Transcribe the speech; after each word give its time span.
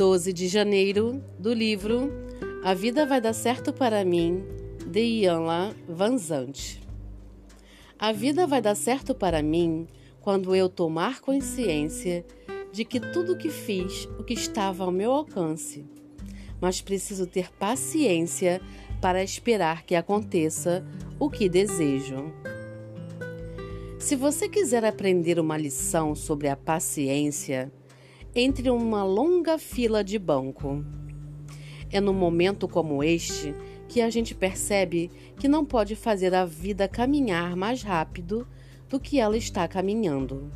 12 0.00 0.32
de 0.32 0.48
janeiro, 0.48 1.22
do 1.38 1.52
livro 1.52 2.10
A 2.64 2.72
Vida 2.72 3.04
Vai 3.04 3.20
Dar 3.20 3.34
Certo 3.34 3.70
para 3.70 4.02
Mim, 4.02 4.42
de 4.86 4.98
Ian 4.98 5.74
Vanzante. 5.86 6.80
A 7.98 8.10
vida 8.10 8.46
vai 8.46 8.62
dar 8.62 8.74
certo 8.74 9.14
para 9.14 9.42
mim 9.42 9.86
quando 10.22 10.56
eu 10.56 10.70
tomar 10.70 11.20
consciência 11.20 12.24
de 12.72 12.82
que 12.82 12.98
tudo 12.98 13.36
que 13.36 13.50
fiz 13.50 14.08
o 14.18 14.24
que 14.24 14.32
estava 14.32 14.84
ao 14.84 14.90
meu 14.90 15.12
alcance, 15.12 15.84
mas 16.58 16.80
preciso 16.80 17.26
ter 17.26 17.52
paciência 17.52 18.58
para 19.02 19.22
esperar 19.22 19.84
que 19.84 19.94
aconteça 19.94 20.82
o 21.18 21.28
que 21.28 21.46
desejo. 21.46 22.32
Se 23.98 24.16
você 24.16 24.48
quiser 24.48 24.82
aprender 24.82 25.38
uma 25.38 25.58
lição 25.58 26.14
sobre 26.14 26.48
a 26.48 26.56
paciência, 26.56 27.70
entre 28.34 28.70
uma 28.70 29.02
longa 29.02 29.58
fila 29.58 30.04
de 30.04 30.18
banco. 30.18 30.84
É 31.90 32.00
num 32.00 32.14
momento 32.14 32.68
como 32.68 33.02
este 33.02 33.54
que 33.88 34.00
a 34.00 34.08
gente 34.08 34.34
percebe 34.34 35.10
que 35.36 35.48
não 35.48 35.64
pode 35.64 35.96
fazer 35.96 36.32
a 36.34 36.44
vida 36.44 36.86
caminhar 36.86 37.56
mais 37.56 37.82
rápido 37.82 38.46
do 38.88 39.00
que 39.00 39.18
ela 39.18 39.36
está 39.36 39.66
caminhando. 39.66 40.50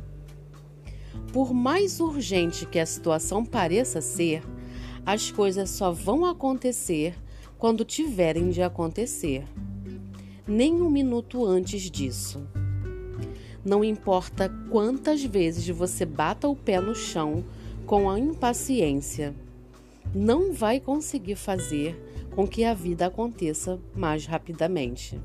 Por 1.33 1.53
mais 1.53 1.99
urgente 1.99 2.65
que 2.65 2.79
a 2.79 2.85
situação 2.85 3.43
pareça 3.43 3.99
ser, 3.99 4.41
as 5.05 5.29
coisas 5.29 5.69
só 5.69 5.91
vão 5.91 6.25
acontecer 6.25 7.13
quando 7.57 7.83
tiverem 7.83 8.49
de 8.49 8.61
acontecer. 8.61 9.43
Nem 10.47 10.81
um 10.81 10.89
minuto 10.89 11.45
antes 11.45 11.91
disso. 11.91 12.47
Não 13.65 13.83
importa 13.83 14.49
quantas 14.69 15.23
vezes 15.23 15.67
você 15.67 16.05
bata 16.05 16.47
o 16.47 16.55
pé 16.55 16.79
no 16.79 16.95
chão 16.95 17.43
com 17.85 18.09
a 18.09 18.19
impaciência, 18.19 19.35
não 20.13 20.51
vai 20.51 20.79
conseguir 20.79 21.35
fazer 21.35 21.95
com 22.35 22.47
que 22.47 22.63
a 22.63 22.73
vida 22.73 23.05
aconteça 23.05 23.79
mais 23.95 24.25
rapidamente. 24.25 25.19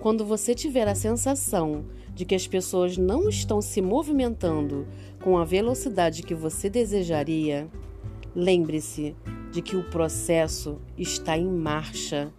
Quando 0.00 0.24
você 0.24 0.54
tiver 0.54 0.88
a 0.88 0.94
sensação 0.94 1.84
de 2.14 2.24
que 2.24 2.34
as 2.34 2.46
pessoas 2.46 2.98
não 2.98 3.28
estão 3.28 3.62
se 3.62 3.80
movimentando 3.80 4.86
com 5.22 5.38
a 5.38 5.44
velocidade 5.44 6.22
que 6.22 6.34
você 6.34 6.68
desejaria, 6.68 7.68
lembre-se 8.34 9.16
de 9.52 9.62
que 9.62 9.76
o 9.76 9.88
processo 9.90 10.80
está 10.98 11.38
em 11.38 11.48
marcha 11.48 12.32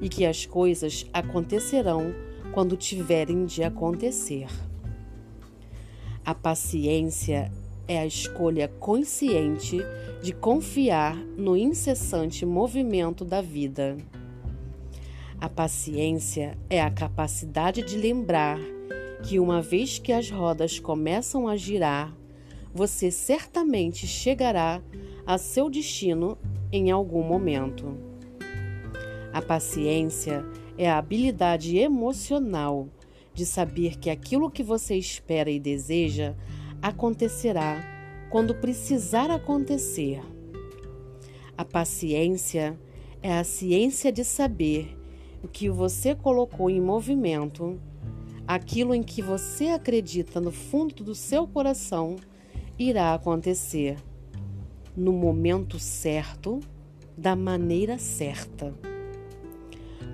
e 0.00 0.08
que 0.08 0.24
as 0.24 0.46
coisas 0.46 1.06
acontecerão 1.12 2.14
quando 2.52 2.76
tiverem 2.76 3.44
de 3.44 3.62
acontecer. 3.62 4.48
A 6.24 6.34
paciência 6.34 7.52
é 7.86 7.98
a 7.98 8.06
escolha 8.06 8.68
consciente 8.68 9.78
de 10.22 10.32
confiar 10.32 11.16
no 11.36 11.56
incessante 11.56 12.46
movimento 12.46 13.24
da 13.24 13.40
vida. 13.40 13.96
A 15.40 15.48
paciência 15.48 16.56
é 16.70 16.80
a 16.80 16.90
capacidade 16.90 17.82
de 17.82 17.96
lembrar 17.96 18.58
que, 19.24 19.40
uma 19.40 19.60
vez 19.60 19.98
que 19.98 20.12
as 20.12 20.30
rodas 20.30 20.78
começam 20.78 21.48
a 21.48 21.56
girar, 21.56 22.16
você 22.72 23.10
certamente 23.10 24.06
chegará 24.06 24.80
a 25.26 25.36
seu 25.36 25.68
destino 25.68 26.38
em 26.70 26.90
algum 26.90 27.22
momento. 27.22 27.96
A 29.32 29.42
paciência 29.42 30.44
é 30.78 30.88
a 30.88 30.98
habilidade 30.98 31.76
emocional 31.76 32.88
de 33.34 33.46
saber 33.46 33.98
que 33.98 34.10
aquilo 34.10 34.50
que 34.50 34.62
você 34.62 34.94
espera 34.96 35.50
e 35.50 35.58
deseja 35.58 36.34
acontecerá 36.82 37.80
quando 38.28 38.56
precisar 38.56 39.30
acontecer. 39.30 40.20
A 41.56 41.64
paciência 41.64 42.76
é 43.22 43.38
a 43.38 43.44
ciência 43.44 44.10
de 44.10 44.24
saber 44.24 44.98
o 45.42 45.48
que 45.48 45.70
você 45.70 46.14
colocou 46.14 46.68
em 46.68 46.80
movimento, 46.80 47.80
aquilo 48.46 48.94
em 48.94 49.02
que 49.02 49.22
você 49.22 49.68
acredita 49.68 50.40
no 50.40 50.50
fundo 50.50 51.04
do 51.04 51.14
seu 51.14 51.46
coração 51.46 52.16
irá 52.78 53.14
acontecer 53.14 53.96
no 54.96 55.12
momento 55.12 55.78
certo, 55.78 56.60
da 57.16 57.36
maneira 57.36 57.98
certa. 57.98 58.74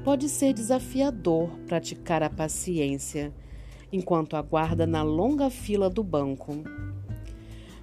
Pode 0.05 0.29
ser 0.29 0.53
desafiador 0.53 1.49
praticar 1.67 2.23
a 2.23 2.31
paciência 2.31 3.33
enquanto 3.93 4.37
aguarda 4.37 4.87
na 4.87 5.03
longa 5.03 5.51
fila 5.51 5.89
do 5.89 6.03
banco. 6.03 6.63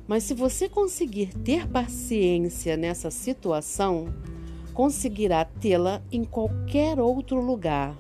Mas 0.08 0.24
se 0.24 0.34
você 0.34 0.70
conseguir 0.70 1.34
ter 1.40 1.68
paciência 1.68 2.78
nessa 2.78 3.10
situação, 3.10 4.14
conseguirá 4.74 5.46
tê-la 5.46 6.02
em 6.12 6.24
qualquer 6.24 7.00
outro 7.00 7.40
lugar. 7.40 7.98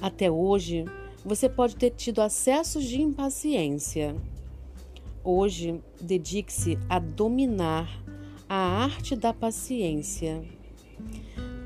Até 0.00 0.30
hoje, 0.30 0.84
você 1.24 1.48
pode 1.48 1.76
ter 1.76 1.90
tido 1.90 2.22
acessos 2.22 2.84
de 2.84 3.02
impaciência. 3.02 4.16
Hoje, 5.22 5.82
dedique-se 6.00 6.78
a 6.88 6.98
dominar 6.98 8.02
a 8.48 8.56
arte 8.56 9.16
da 9.16 9.34
paciência. 9.34 10.42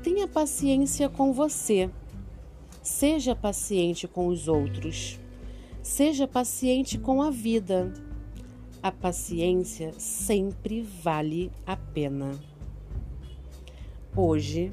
Tenha 0.03 0.27
paciência 0.27 1.07
com 1.07 1.31
você 1.31 1.89
Seja 2.81 3.35
paciente 3.35 4.07
com 4.07 4.25
os 4.25 4.47
outros. 4.47 5.19
Seja 5.83 6.27
paciente 6.27 6.97
com 6.97 7.21
a 7.21 7.29
vida. 7.29 7.93
A 8.81 8.91
paciência 8.91 9.93
sempre 9.99 10.81
vale 10.81 11.51
a 11.63 11.77
pena. 11.77 12.31
Hoje 14.15 14.71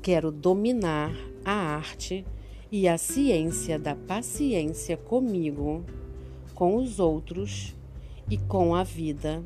quero 0.00 0.32
dominar 0.32 1.14
a 1.44 1.52
arte 1.52 2.24
e 2.72 2.88
a 2.88 2.96
ciência 2.96 3.78
da 3.78 3.94
paciência 3.94 4.96
comigo, 4.96 5.84
com 6.54 6.76
os 6.76 6.98
outros 6.98 7.76
e 8.30 8.38
com 8.38 8.74
a 8.74 8.82
vida 8.82 9.44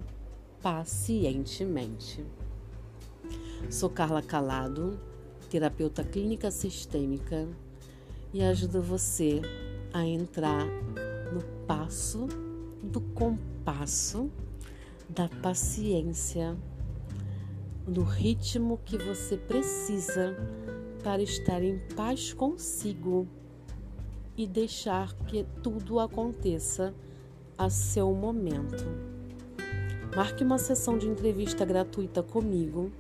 pacientemente. 0.62 2.24
Sou 3.68 3.90
Carla 3.90 4.22
Calado, 4.22 4.96
terapeuta 5.50 6.04
clínica 6.04 6.52
sistêmica 6.52 7.48
e 8.32 8.42
ajuda 8.42 8.80
você 8.80 9.40
a 9.92 10.04
entrar 10.04 10.66
no 11.32 11.42
passo 11.66 12.26
do 12.82 13.00
compasso 13.00 14.30
da 15.08 15.28
paciência, 15.28 16.56
no 17.86 18.02
ritmo 18.02 18.78
que 18.84 18.96
você 18.96 19.36
precisa 19.36 20.36
para 21.02 21.22
estar 21.22 21.62
em 21.62 21.78
paz 21.96 22.32
consigo 22.32 23.26
e 24.36 24.46
deixar 24.46 25.12
que 25.26 25.44
tudo 25.62 25.98
aconteça 25.98 26.94
a 27.58 27.68
seu 27.68 28.14
momento. 28.14 28.84
Marque 30.14 30.44
uma 30.44 30.58
sessão 30.58 30.96
de 30.96 31.08
entrevista 31.08 31.64
gratuita 31.64 32.22
comigo 32.22 32.90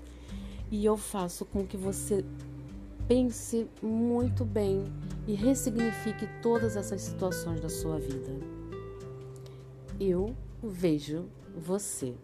e 0.70 0.84
eu 0.84 0.96
faço 0.96 1.44
com 1.44 1.66
que 1.66 1.76
você 1.76 2.24
pense 3.08 3.68
muito 3.82 4.44
bem 4.44 4.84
e 5.30 5.34
ressignifique 5.34 6.26
todas 6.42 6.76
essas 6.76 7.02
situações 7.02 7.60
da 7.60 7.68
sua 7.68 8.00
vida. 8.00 8.32
Eu 10.00 10.34
vejo 10.60 11.28
você. 11.56 12.16